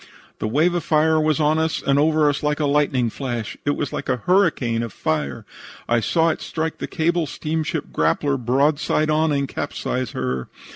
[0.39, 3.55] "The wave of fire was on us and over us like a lightning flash.
[3.65, 5.45] It was like a hurricane of fire.
[5.87, 10.47] I saw it strike the cable steamship Grappler broadside on and capsize her.